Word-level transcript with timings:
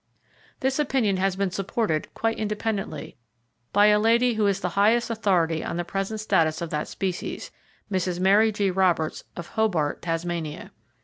This 0.61 0.79
opinion 0.79 1.17
has 1.17 1.35
been 1.35 1.51
supported, 1.51 2.11
quite 2.15 2.39
independently, 2.39 3.17
by 3.71 3.85
a 3.85 3.99
lady 3.99 4.33
who 4.33 4.47
is 4.47 4.59
the 4.59 4.69
highest 4.69 5.11
authority 5.11 5.63
on 5.63 5.77
the 5.77 5.85
present 5.85 6.19
status 6.19 6.59
of 6.59 6.71
that 6.71 6.87
species, 6.87 7.51
Mrs. 7.91 8.19
Mary 8.19 8.51
G. 8.51 8.71
Roberts, 8.71 9.25
of 9.35 9.49
Hobart, 9.49 10.01
Tasmania. 10.01 10.71